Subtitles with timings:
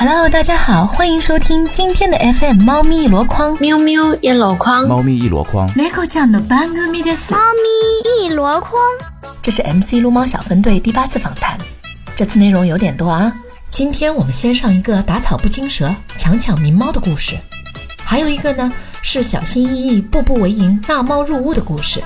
[0.00, 5.66] Hello，大家好，欢迎收听今天的 FM 猫咪一箩筐，喵喵一箩筐，猫咪一箩筐。
[5.74, 7.32] 猫ちゃんの番組です。
[7.32, 8.78] 猫咪一箩筐，
[9.42, 11.58] 这是 MC 撸猫小分队第八次访谈，
[12.14, 13.32] 这次内容有点多啊。
[13.70, 17.38] 今天我们先上一个打草不惊蛇、强抢民猫的故事，
[18.04, 18.72] 还有一个呢
[19.02, 22.02] 是小心翼翼、步步为营、纳猫入屋的故事。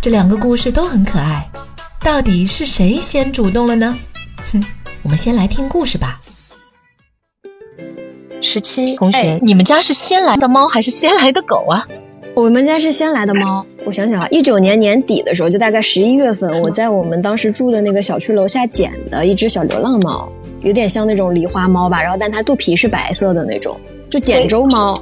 [0.00, 1.48] 这两个故事都很可爱，
[2.00, 3.96] 到底是谁先主动了呢？
[4.52, 4.64] 哼，
[5.02, 6.18] 我们先来听故事吧。
[8.41, 11.87] 十七同学，哎你们家是先来的猫还是先来的狗啊？
[12.33, 13.65] 我们家是先来的猫。
[13.83, 20.29] 我想想啊，一九年年底的时候，就大概十一月份，我在我们当时住的那个小区楼下捡的一只小流浪猫，
[20.61, 23.75] 有点像那种狸花猫吧，然后但它肚皮是白色的那种，
[24.09, 25.01] 就简州猫。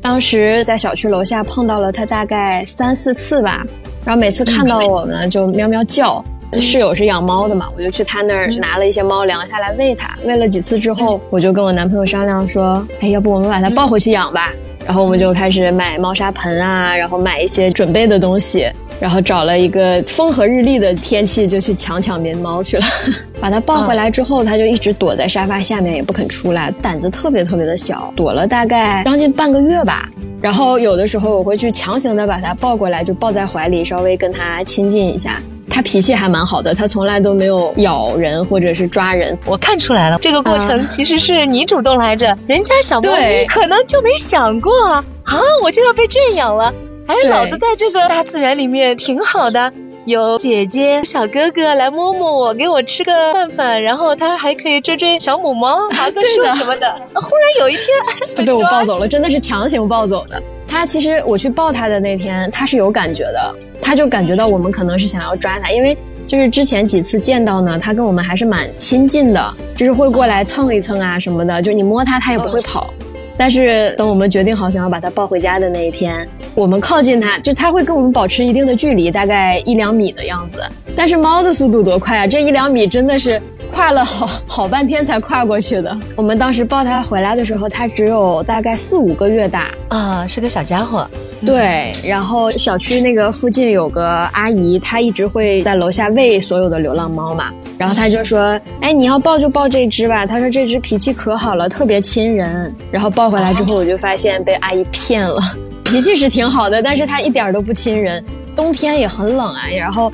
[0.00, 3.66] 当时在小区楼下碰到了它大概三四次吧，
[4.04, 6.24] 然后每次看到我们就喵喵叫。
[6.60, 10.16] 室友是养猫的嘛，我就去他那儿拿了一些猫粮下来喂它。
[10.24, 14.52] 喂了几次之后，我就跟我男朋友商量说，哎，要不我们把它抱回去养吧？
[14.86, 22.84] 然后我们就开始买猫砂盆啊，然后买一些准备的东西，然后找了一个风和日丽的天气，就去抢抢民猫去了。
[23.40, 30.08] 把它抱回来之后，它就一直躲在沙发下面，也不肯出来，胆子特别特别的小，躲了大概将近半个月吧。
[30.40, 35.42] 然后有的时候我会去强行的把它抱过来，就抱在怀里，稍微跟它亲近一下。
[35.68, 39.36] 它脾气还蛮好的，它从来都没有咬人或者是抓人。
[39.44, 46.72] 我看出来了，这个过程啊其实是你主动来着，人家小猫咪对可能就没想过啊，啊，我就要被圈养了。
[47.06, 49.72] 哎，老子在这个大自然里面挺好的，
[50.06, 56.92] 有姐姐、小哥哥来摸摸我，给我吃个饭饭，然后他还可以追追小母猫，爬个树 什么的。
[57.14, 57.86] 忽然有一天
[58.34, 60.42] 就被我抱走了，真的是强行抱走的。
[60.66, 65.96] 他其实我去抱他的那天，他是有感觉的，他就感觉到我们可能是想要抓他，因为
[66.26, 72.92] 就是之前几次见到呢，他跟我们还是蛮亲近的，就是会过来蹭一蹭啊什么的，就你摸它它也不会跑。
[73.38, 80.60] 但是等我们决定好想要把它抱回家的那一天，我们靠近它，就它会跟我们保持一定的距离，大概一两米的样子。
[80.96, 82.26] 但是猫的速度多快啊！
[82.26, 83.40] 这一两米真的是
[83.76, 85.94] 跨了好好半天才跨过去的。
[86.16, 89.66] 我们当时抱它回来的时候，它只有大概四五个月大。
[89.88, 91.06] 啊，是个小家伙，
[91.44, 97.52] 对，然后小区那个附近有个阿姨，她一直会在楼下喂所有的流浪猫嘛。
[97.76, 102.74] 然后她就说：“哎，你要抱就抱这只吧。”她说这只脾气可好了，特别亲人。
[102.90, 105.36] 然后抱回来之后，我就发现被阿姨骗了，
[105.84, 108.24] 脾气是挺好的，但是它一点都不亲人。
[108.56, 110.10] 冬天也很冷啊，然后。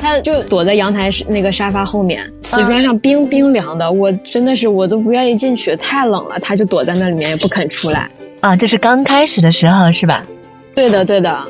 [0.00, 6.38] 她就躲在阳台那个沙发后面，瓷砖上冰冰凉的，我真的是我都不愿意进去，太冷了。
[6.40, 8.08] 他就躲在那里面也不肯出来。
[8.40, 10.24] 啊，这是刚开始的时候是吧？
[10.74, 11.42] 对的，对的，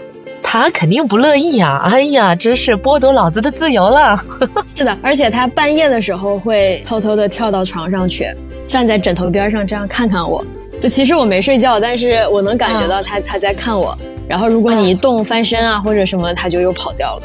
[0.42, 4.16] 他肯定不乐意呀、哎呀，真是剥夺老子的自由了。
[4.74, 8.26] 是的，而且他半夜的时候会偷偷的跳到床上去，
[8.66, 10.42] 站在枕头边上这样看看我。
[10.80, 13.96] 就其实我没睡觉，但是我能感觉到他、他在看我。
[14.26, 17.22] 然后如果你一动翻身啊或者什么，他就又跑掉了。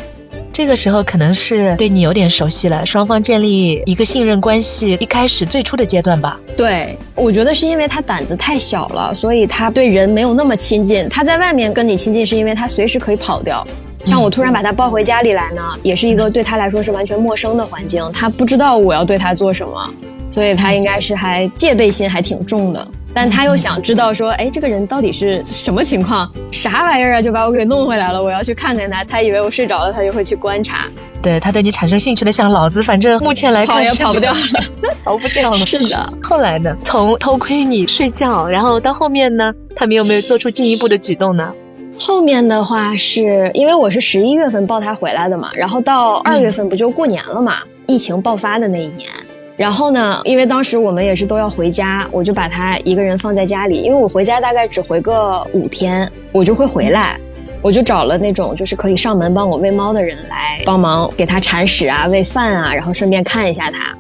[0.54, 6.40] 这个时候可能是对你有点熟悉了，双方建立一个信任关系，一开始最初的阶段吧。
[6.56, 11.10] 对，我觉得是因为他胆子太小了，所以他对人没有那么亲近。
[11.10, 13.66] 他在外面跟你亲近，是因为他随时可以跑掉。
[14.06, 19.90] 像我突然把他抱回家里来呢，也是一个对他来说是完全陌生的环境，他不知道我要对他做什么，
[20.30, 22.88] 所以他应该是还戒备心还挺重的。
[23.14, 29.04] 但他又想知道说，哎，这个人到底是什么情况，啥玩意儿啊，就把我给弄回来了，我要去看看他。
[29.04, 30.86] 他以为我睡着了，他就会去观察，
[31.22, 34.38] 对他对你产生兴趣的，像老子，反正目前来看跑也跑不掉了。
[35.06, 35.58] 逃不掉了。
[35.66, 36.76] 是的，后来呢？
[36.84, 41.54] 从偷窥你睡觉，然后到后面呢，他们有没有做出进一步的举动呢？
[42.00, 49.08] 后面的话是因为我是十一月份抱他回来的嘛，然后到二月份不就过年了嘛，疫情爆发的那一年。
[49.56, 57.20] 然后呢，因为当时我们也是都要回家，我就把他一个人放在家里，因为我回家大概只回个五天，我就会回来。
[57.62, 63.96] 我就找了那种就是可以上门帮我喂猫的人来帮忙给它铲屎啊、喂饭啊，然后顺便看一下它。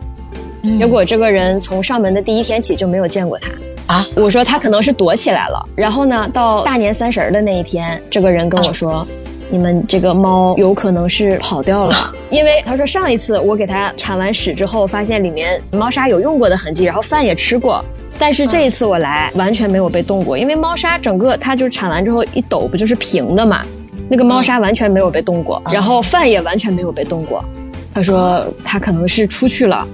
[0.78, 3.50] 结果这个人从上门的第一天起就没有见过它。
[3.86, 5.66] 啊，我说他可能是躲起来了。
[5.76, 9.08] 然后呢，到大年三十儿的那一天，这个人跟我说。
[9.54, 17.86] 你们这个猫有可能是跑掉了，因为他说上一次我给它铲完屎之后，发现里面猫砂有用过的痕迹，然后饭也吃过，
[18.18, 23.64] 但是这一次我来完全没有被动过，因为猫砂整个它就是铲完之后一抖不就是平的嘛，
[24.10, 27.46] 那个猫砂完全没有被动过，然后饭也完全没有被动过。
[27.94, 29.88] 他说他可能是出去了，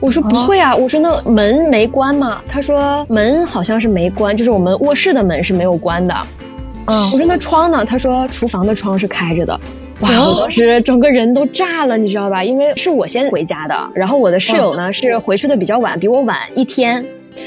[0.00, 2.40] 我说不会啊，我说那门没关吗？
[2.48, 6.16] 他说门好像是没关，就是我们卧室的门是没有关的。
[6.86, 7.84] 嗯我说那窗呢？
[7.84, 9.60] 他说厨房的窗是开着的。
[10.00, 10.08] 哇！
[10.26, 12.42] 我当时整个人都炸了，你知道吧？
[12.42, 17.04] 因为是我先回家的，然后我的室友呢是回去的比较晚，比我晚一天。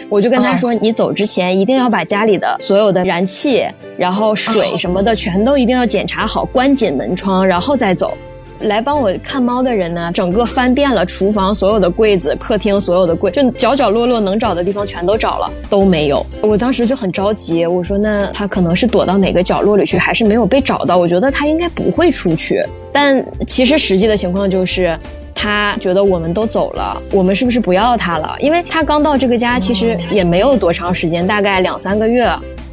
[0.10, 3.64] 我就跟他说，你走之前一定要把家里的所有的燃气，
[3.98, 8.18] 然后水什么的全都一定要检查好，关紧门窗，然后再走。
[8.62, 16.26] 来帮我看猫的人呢，整个翻遍了厨房所有的柜子、客厅所有的柜，就角角落落能找的地方全都找了，都没有。
[16.42, 20.98] 我当时就很着急，我说那他可能是躲到哪个角落里去，还是没有被找到？
[20.98, 22.64] 我觉得他应该不会出去。
[22.92, 24.98] 但其实实际的情况就是，
[25.34, 28.36] 他觉得我们都走了，我们是不是不要他了？
[28.40, 32.30] 因为他刚到这个家，其实也没有多长时间，大概两三个月，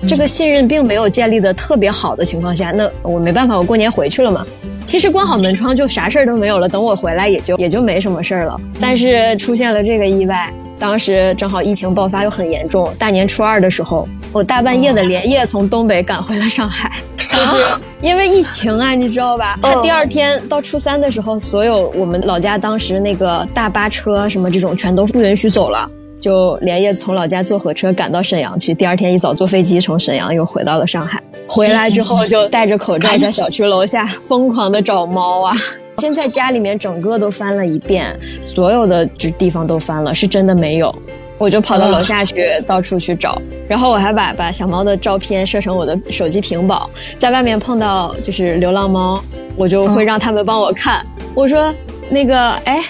[0.07, 4.47] 这个信任并没有建立的特别好的情况下，那我没办法，我过年回去了嘛。
[4.85, 8.61] 其实关好门窗就啥事儿都没有了，等我回来也就也就没什么事儿了。
[8.81, 17.57] 但是出现了这个意外，当时正好疫情爆发又很严重，大年初二的时候，我大半夜的连夜从东北赶回了上海，就是
[18.01, 19.59] 因为疫情啊，你知道吧？
[19.63, 25.89] 他第二天到初三的时候，所有我们老家当时那个大巴车什么这种全都不允许走了，
[26.23, 31.21] 就连夜从老家坐火车赶到沈阳去，第二天一早坐飞机从沈阳又回到了上海。
[31.49, 35.53] 回来之后就戴着口罩在小区楼下疯狂的找猫啊！
[35.99, 40.95] 现在家里面整个都翻了一遍，所有的就地方都翻了，是真的没有。
[41.39, 46.89] 我就跑到楼下去到处去找，然后我还把把小猫的照片设成我的手机屏保，
[47.19, 49.21] 在外面碰到就是流浪猫，
[49.57, 51.05] 我就会让他们帮我看。
[51.35, 51.75] 我说
[52.09, 52.81] 那个哎，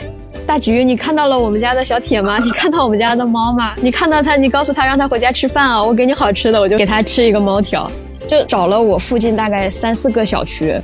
[0.47, 2.39] 大橘，你看到了我们家的小铁吗？
[2.43, 3.75] 你看到我们家的猫吗？
[3.81, 7.91] 你看到它，你告诉他让他回家吃饭啊，我给你好吃的，我就给他吃一个猫条。
[8.27, 10.75] 就找了我附近大概三四个小区，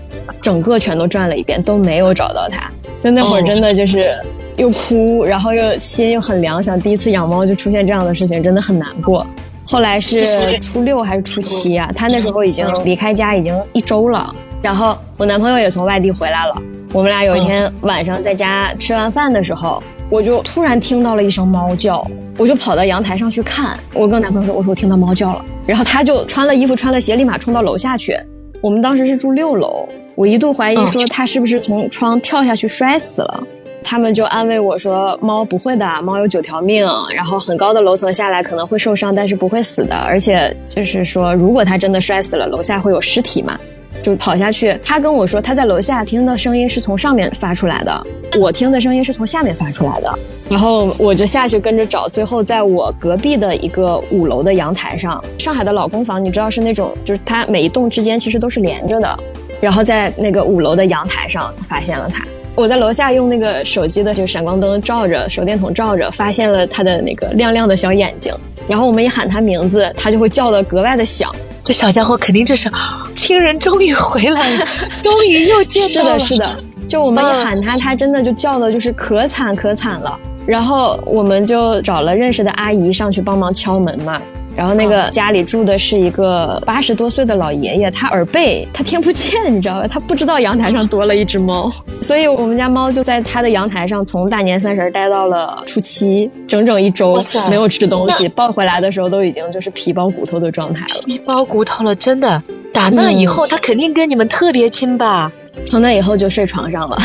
[0.43, 2.70] 整个全都转了一遍，都没有找到它。
[3.00, 4.19] 就那会儿真的就是
[4.56, 9.26] 又哭，然后又心又很凉，想第一次养猫就出现这样的事情，真的很难过。
[9.66, 11.90] 后来是初六还是初七啊？
[11.94, 16.56] 他那时候已经离开家已经一周了，然后我男朋友也从外地回来了。
[16.93, 22.05] 我们俩有一天晚上在家吃完饭的时候，我就突然听到了一声猫叫，
[22.38, 23.79] 我就跑到阳台上去看。
[23.93, 28.17] 我跟男朋友说：“我说我听到猫叫了。”然后他就穿了衣服，穿了鞋，立马冲到楼下去。
[28.62, 33.44] 我们当时是住六楼，我一度怀疑说他是不是从窗跳下去摔死了。
[33.85, 39.94] 他们就安慰我说：“猫不会的，猫有九条命，然后很高的楼层下来可能会受伤，但是不会死的。
[39.94, 43.58] 而且就是说，如果他真的摔死了，楼下会有尸体嘛。”
[44.03, 48.06] 就跑下去，他跟我说他在楼下听的声音是从上面发出来的，
[48.39, 50.19] 我听的声音是从下面发出来的。
[50.49, 59.19] 然后我就下去跟着找，最后在我隔壁的一个五楼的阳台上，上海的老公房你知道是那种，就是它每一栋之间其实都是连着的。
[59.61, 62.25] 然后在那个五楼的阳台上发现了它。
[62.55, 68.33] 我在楼下用那个手机的就闪光灯照着，手电筒照着，发现了它的那个亮亮的小眼睛。
[68.69, 71.35] 然后我们一喊它名字，它就会叫的格外的响。
[71.65, 72.70] 这小家伙肯定这是
[73.15, 74.67] 亲人终于回来了，
[75.03, 76.19] 终于又见到了。
[76.19, 76.65] 是的，是的。
[76.88, 80.19] 就我们一喊他，他真的就叫的，就是可惨可惨了。
[80.47, 84.20] 然后我们就找了认识的阿姨上去帮忙敲门嘛。
[84.58, 89.87] 然后那个家里住的是一个八十多岁的老爷爷，他耳背，他听不见， 你知道吧？
[89.87, 91.70] 他不知道阳台上多了一只猫，
[92.02, 98.28] 所以我们家猫就在他的阳台上，从大年三十待到了初七，整整一周没有吃东西。
[98.31, 102.43] 抱回来的时候都已经就是皮包骨头的状态了，皮包骨头了，真的。
[102.72, 105.31] 打那以后，他肯定跟你们特别亲吧？
[105.64, 106.99] 从那以后就睡床上了。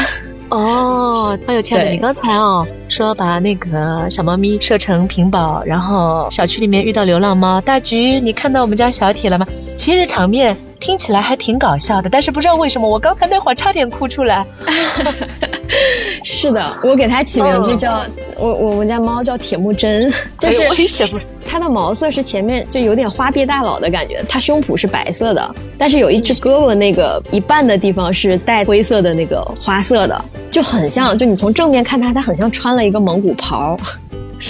[0.54, 9.48] 哦，好有亲的，你刚才哦说把那个小猫咪设成屏保，然后小区里面遇到流浪猫，大橘，你看到我们家小铁了吗？
[9.76, 14.46] 其实场面听起来还挺搞笑的，但是不知道为什么我刚才那会儿差点哭出来。
[16.24, 18.04] 是的，我给它起名字叫
[18.38, 20.62] 我我们家猫叫铁木真， 就是
[21.46, 33.78] 它的毛色是前面就有点花臂大佬的感觉，它胸脯是白色的，但是有一只胳膊那个一半的地方是带灰色的那个花色的，就很像，就你从正面看它，它很像穿了一个蒙古袍，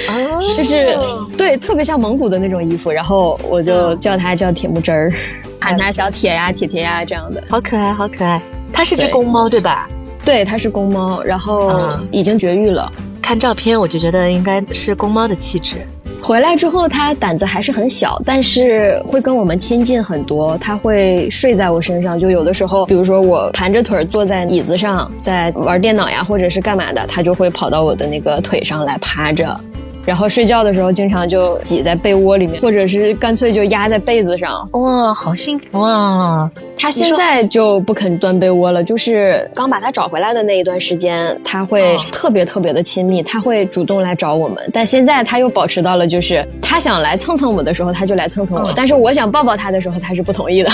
[0.09, 0.23] 啊
[0.55, 0.97] 就是
[1.37, 5.13] 对，特别像蒙古的那种衣服，然后我就叫它叫铁木真儿，
[5.59, 8.41] 喊它小铁呀、铁铁呀这样的，好可爱，好可爱。
[8.71, 9.87] 它是只公猫对吧？
[10.25, 12.91] 对，它是公猫，然后已经绝育了。
[13.21, 15.77] 看照片我就觉得应该是公猫的气质。
[16.23, 20.57] 回来之后，它胆子还是很小，但是会跟我们亲近很多。
[20.57, 29.59] 它会睡在我身上，就有的时候，比如说我盘着腿坐在椅子上，在玩电脑呀，或者是干嘛的，它就会跑到我的那个腿上来趴着。
[30.05, 34.67] 然后睡觉的时候，经常就挤在被窝里面，或者是干脆就压在被子上。
[34.73, 36.49] 哇，好幸福啊！
[36.77, 44.57] 他现在就不肯钻被窝了，就是刚把他找回来的那一段时间，他会特别特别的亲密，他会主动来找我们。
[44.73, 50.69] 但现在他又保持到了，就是他想来蹭蹭我的时候，他就来蹭蹭我；但是我想抱抱他的时候，他是不同意的。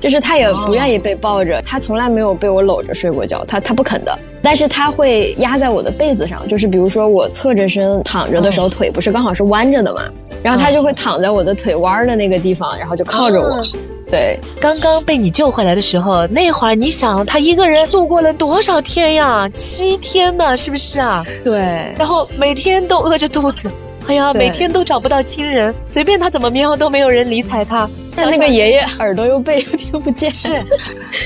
[0.00, 4.18] 就是他也不愿意被抱着，他从来没有被我搂着睡过觉，他他不肯的。
[4.40, 10.02] 但是他会压在我的被子上，就是比如说我侧着身躺着的时候，腿不是刚好是弯着的嘛，
[10.42, 13.62] 然后他就会躺在我的腿弯的那个地方，然后就靠着我。
[14.10, 19.50] 对，刚刚被你救回来的时候，那会儿你想他一个人度过了多少天呀？
[19.54, 21.26] 七天呢，是不是啊？
[21.44, 23.70] 对，然后每天都饿着肚子，
[24.06, 27.86] 哎呀，每天都找不到亲人，随便他怎么喵都没有人理睬他。
[28.26, 30.64] 那个爷爷耳朵又背又听不见，是，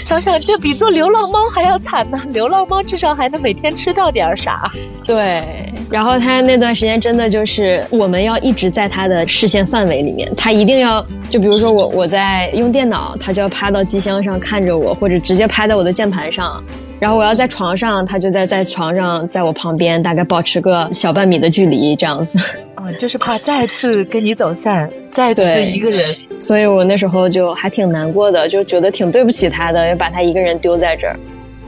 [0.05, 2.19] 想想这比做流浪猫还要惨呢。
[2.31, 4.71] 流浪猫至少还能每天吃到点啥。
[5.05, 16.63] 对，然后他那段时间真的就是我们要一直在他的视线范围里面，他一定要就比如说我我在用电脑，他就要趴到机箱上看着我，或者直接趴在我的键盘上。
[17.01, 22.39] 然后我要在床上，他就在在床上，在我旁边，大概保持个小半米的距离这样子。
[22.83, 26.17] 啊，就是怕再次跟你走散，再次一个人。
[26.41, 31.15] 所以我那时候就还挺难过的，就觉得挺对不起他的，要把他一个人丢在这儿。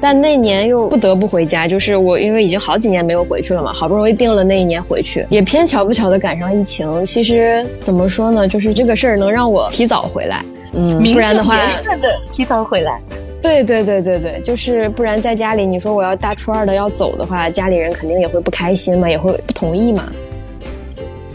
[0.01, 7.07] 但那年又不得不回家，就是我因为已经好几年没有回去了嘛，好不容易定了那一年回去，也偏巧不巧的赶上疫情。
[7.07, 13.01] 其实怎么说呢，就是这个事儿能让我提早回来，嗯，不然的话，顺的提早回来。
[13.41, 20.11] 对对对对对，就是不然在家里，你说我要大初二的要走的话，家里人肯定也会不开心嘛，也会不同意嘛。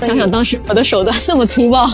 [0.02, 1.86] 想想当时我的手段那么粗暴，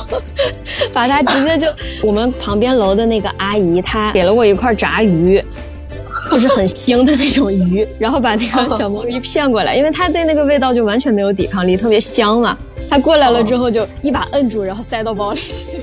[0.94, 1.68] 把他直接就
[2.04, 5.44] 我们旁边楼的那个阿姨，她给了我一块炸鱼，
[6.32, 12.58] 就是很腥的那种鱼， 然后把那个小猫咪骗过来，因为它对那个味道就完全没有抵抗力，特别香嘛。
[12.90, 15.66] 它过来了之后就一把摁住，然后塞到包里去。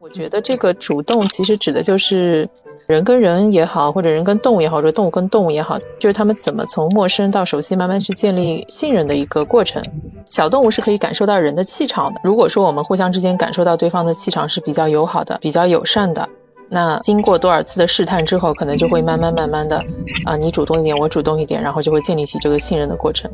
[0.00, 2.48] 我觉得这个主动其实指的就是
[2.90, 9.80] 人跟人也好，或者人跟动物也好，或者动物跟动物也好，就是他们怎么从陌生到熟悉，慢慢去建立信任的一个过程。
[10.26, 12.20] 小动物是可以感受到人的气场的。
[12.24, 16.28] 如果说我们互相之间感受到对方的气场是比较友好的、比较友善的，
[16.68, 19.82] 那经过多少次的试探之后，可能就会慢慢慢慢的
[20.24, 23.30] 啊，你主动一点，我主动一点，然后就会建立起这个信任的过程。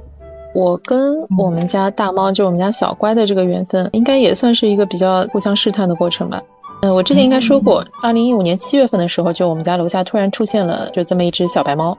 [0.54, 6.42] 我跟我们家大猫，就我们家小乖的这个缘分，应该也算是一个比较互相试探的过程吧。
[6.82, 11.96] 嗯，我之前应该说过，二零一五年七月份的时候，就我们家楼下突然出现了就这么一只小白猫，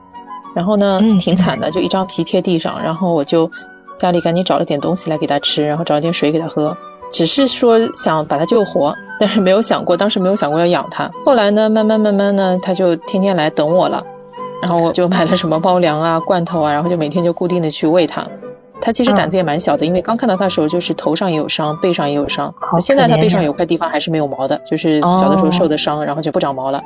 [0.54, 3.50] 然后呢，挺惨的，就一张皮贴地上，然后我就
[3.96, 6.76] 家里赶紧找了点东西来给它吃，然后找一点水给它喝，
[7.10, 11.10] 只是说想把它救活，但是没有想过，当时没有想过要养它。
[11.24, 14.02] 后来呢，慢慢慢慢呢，它就天天来等我了，
[14.62, 18.24] 然后我就买了什么猫粮啊、罐头啊，然后就每天就固定的去喂它。
[18.80, 22.52] 它其实胆子也蛮小的，因为刚看到它的时候，就是头上也有伤，背上也有伤。
[22.80, 26.82] 现在它背上有块地方还是没有毛的，就是小的时候受的伤，然后就不长毛了。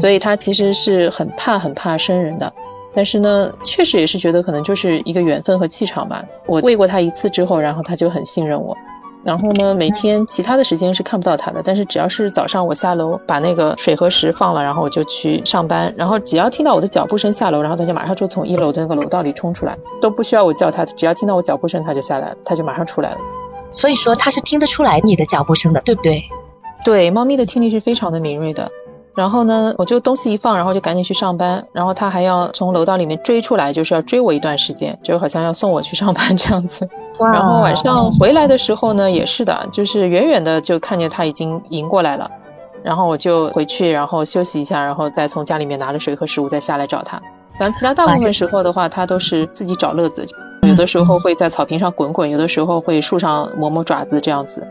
[0.00, 2.52] 所以它其实是很怕、很怕生人的。
[2.92, 6.24] 但是呢，确实也是觉得可能就是一个缘分和气场吧。
[6.46, 8.76] 我喂过它一次之后，然后它就很信任我。
[9.24, 23.18] 然后呢，每天其他的时间是看不到它的，但是只要是早上我下楼把那个水和食放了，然后我就去上班，然后只要听到我的脚步声下楼，然后它就马上就从一楼的那个楼道里冲出来，都不需要我叫它，只要听到我脚步声，它就下来了，它就马上出来了。
[23.70, 26.22] 所以说它是听得出来你的脚步声的，对不对？
[26.84, 28.70] 对，猫咪的听力是非常的敏锐的。
[29.18, 36.88] 然后呢，我就东西一放，然后就赶紧去上班，然后他还要从楼道里面追出来，就是要追我一段时间，就好像要送我去上班 这样子。
[37.18, 42.30] 然后晚上回来的时候呢，也是的，就是远远的就看见他已经迎过来了，
[42.84, 47.20] 然后我就回去，然后休息一下，然后再从家里面拿着水和食物再下来找他。
[47.58, 50.24] 然后其他大部分时候的话，他都是自己找乐子，
[50.62, 54.64] 有的时候会在草坪上滚滚，有的时候会树上磨磨爪子这样子，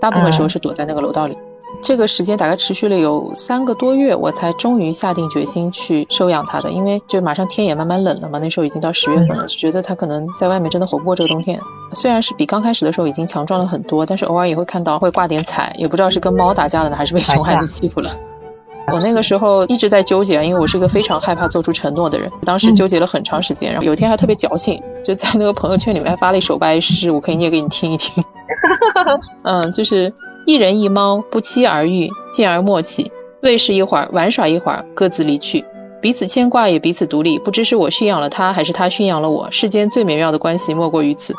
[0.00, 1.38] 大部分时候是躲在那个楼道里。
[1.82, 6.70] 这个时间大概持续了有三个多月，我才终于下定决心去收养它的。
[6.70, 11.58] 因为就马上天也慢慢冷了嘛，那时候已经到十月份了，就觉得它可能在外面真的活不过这个冬天。
[11.92, 18.08] 虽然是比刚开始的时候已经强壮了很多，但是偶尔也会看到会挂点彩，也不知道是跟猫打架了呢，还是被熊孩子欺负了。
[18.92, 23.72] 我那个时候一直在纠结，因为我是一个非常害怕做出承诺的人，当时纠结了很长时间。
[23.72, 28.22] 然后有一天还特别矫情，就在那个朋友圈里面发了一首白诗，我可以念给你听一听。
[29.42, 30.14] 嗯，就是。
[30.44, 33.10] 一人一猫，不期而遇，见而默契，
[33.42, 35.64] 喂食一会儿，玩耍一会儿，各自离去，
[36.00, 37.38] 彼此牵挂也彼此独立。
[37.38, 39.48] 不知是我驯养了它，还是它驯养了我。
[39.52, 41.32] 世间最美妙的关系莫过于此。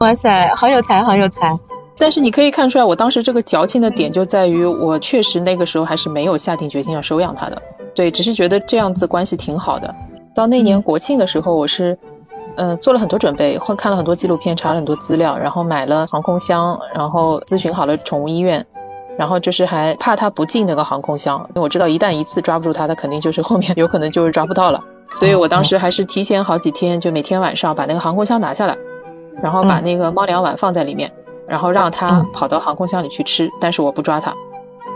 [0.00, 1.58] 哇塞，好有才，好有才！
[1.98, 7.60] 但是你可以看出来，我当时这个矫情的点就在于，我确实那个时候还是没有下定决心要收养它的。
[7.94, 9.94] 对，只是觉得这样子关系挺好的。
[10.34, 11.98] 到那年国庆的时候，我是。
[12.60, 18.64] 嗯，做了很多准备，或看了很多纪录片，查了很多资料，然后买了航空箱，然后咨询好了宠物医院，
[19.16, 28.76] 然后就是还怕它不进那个航空箱，因为我知道一旦一次抓不住它，它肯定就是后面 有可能就是抓不到了，所以我当时还是提前好几天，就每天晚上把那个航空箱拿下来，
[29.42, 31.10] 然后把那个猫粮碗放在里面，
[31.48, 34.34] 然后让它跑到航空箱里去吃，但是我不抓它，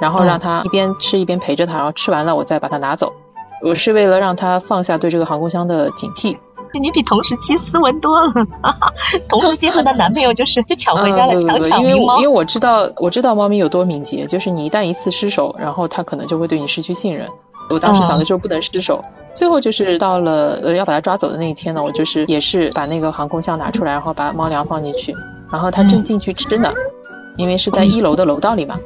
[0.03, 3.11] 然后让它一边吃一边陪着它，然后吃完了我再把它拿走，
[3.63, 6.37] 我是为了让它放下对这个航空箱的警惕。
[6.79, 8.33] 你比同时期斯文多了。
[9.29, 12.29] 同时期和她男朋友就是就抢回家了，抢抢因为名猫因为。
[12.29, 17.29] 我知道我知道猫咪有多敏捷，就是你一旦一次失手，然后它可能就会对你失去信任。
[17.71, 19.03] 我当时想的就是不能失手，
[19.35, 25.15] 最后就是到了呃要把它抓走的那一天呢，我就是也是把那个航空箱拿出来，然后把猫粮放进去，
[25.51, 26.71] 然后它正进去吃呢，
[27.37, 28.79] 因为是在一楼的楼道里嘛。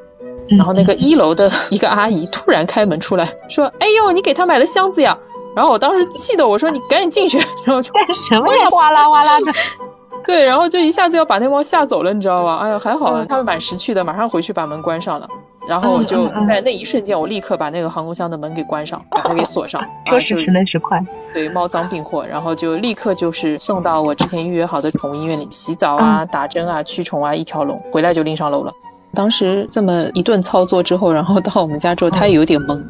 [0.57, 5.19] 然后那个一楼的 一个阿姨突然开门出来说：“哎呦，你给他买了箱子呀！”
[5.59, 7.37] 然后我当时气的我说：“你赶紧进去！”
[7.67, 8.71] 然后就干什么呀？
[8.71, 9.53] 哗啦哗啦的。
[10.25, 12.59] 对，然后就一下子要把那猫吓走了，你知道吧？
[12.59, 15.29] 哎呀，还好他们蛮识趣的，马上回去把门关上了。
[15.67, 19.85] 然后我就在那一瞬间，我立刻把那个航空箱的门给关上，把它给锁上。
[20.07, 28.73] 说时迟那时快，对，猫脏病祸，然后就立刻就是送到我之前预约好的宠物医院里洗澡啊、打针啊、驱虫啊，一条龙，回来就拎上楼了。
[29.15, 32.81] 当时这么一顿操作之后，然后到我们家之后，它也有点懵，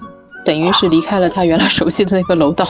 [0.48, 2.66] 等于是离开了他原来熟悉的那个楼道。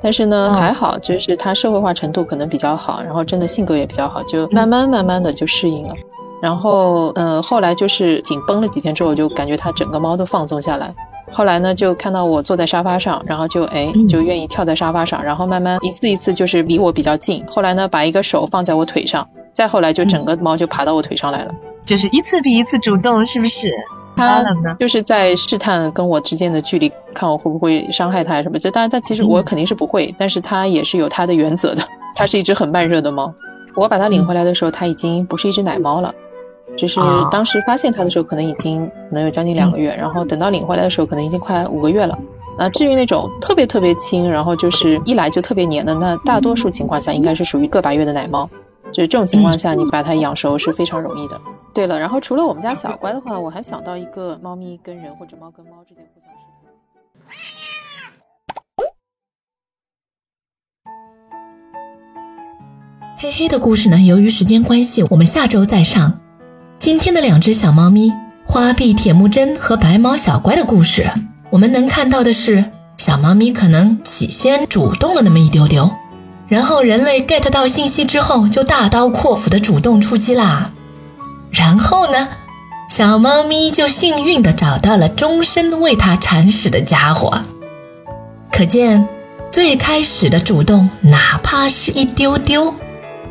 [0.00, 5.92] 但是呢，嗯还好，就是他社会化程度可能比较好，然后真的性格也比较好，就慢慢慢慢的就适应了。
[6.40, 10.94] 然后，呃，后来就是紧绷了几天之后，就感觉它整个猫都放松下来。
[11.30, 17.44] 后来呢，就看到我坐在沙发上，然后就哎嗯就愿意跳在沙发上，然后慢慢一次一次就是离我比较近。
[17.50, 21.52] 后来呢，把一个手放在我腿上，再后来就整个猫就爬到我腿上来了。
[21.84, 23.74] 就是一次比一次主动，是不是？
[24.18, 24.44] 它
[24.78, 28.58] 就是在试探跟我之间的距离，看我会不会伤害它什么。
[28.58, 31.82] 就当然，它其实我肯定是不会，但是它也是有它的原则的。
[32.14, 33.32] 它是一只很慢热的猫。
[33.76, 36.12] 我把它领回来的时候，它已经不是一只奶猫了，
[36.76, 42.18] 只是啊当时发现它的时候，可能已经能有将近两个月，然后等到领回来的时候，可能已经快五个月了。
[42.58, 48.50] 那至于那种特别特别轻，然后就是一来就特别黏的，那大多数情况下应该是属于个把月的奶猫。
[48.90, 51.40] 就是这种情况下，你把它养熟是非常容易的。
[51.78, 56.72] 对了，然后除了我们家小乖的话，我还想到一个猫咪跟人或者猫跟猫之间互相试探。
[63.16, 66.18] 黑黑的故事呢，由于时间关系，我们下周再上。
[66.80, 68.12] 今天的两只小猫咪
[68.44, 71.08] 花臂铁木真和白毛小乖的故事，
[71.50, 75.92] 我们能看到的是，小猫咪可能起先主动了那么一丢丢，
[76.48, 80.72] 然后人类 get 到信息之后，就大刀阔斧的主动出击啦。
[81.50, 82.28] 然后呢，
[82.88, 87.40] 小猫咪就幸运的找到了终身为它铲屎的家伙。
[88.52, 89.08] 可见，
[89.52, 92.74] 最开始的主动，哪怕是一丢丢，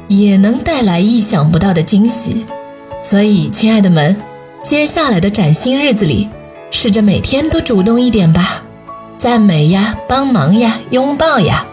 [0.07, 2.45] 也能带来意想不到的惊喜。
[3.01, 4.15] 所以，亲爱的们，
[4.63, 6.29] 接下来的崭新日子里，
[6.71, 8.63] 试着每天都主动一点吧，
[9.19, 11.65] 赞美呀，帮忙呀，拥抱呀，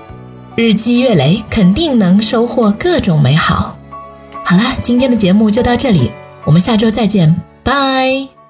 [0.57, 3.77] 日积月累，肯定能收获各种美好。
[4.45, 6.11] 好啦，今天的节目就到这里，
[6.45, 8.44] 我们下周再见，拜。